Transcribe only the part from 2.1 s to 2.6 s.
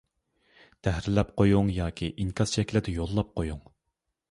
ئىنكاس